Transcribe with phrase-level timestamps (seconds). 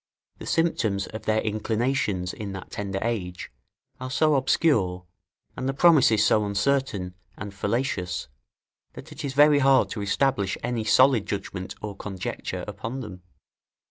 [0.39, 3.51] The symptoms of their inclinations in that tender age
[3.99, 5.05] are so obscure,
[5.55, 8.27] and the promises so uncertain and fallacious,
[8.93, 13.21] that it is very hard to establish any solid judgment or conjecture upon them.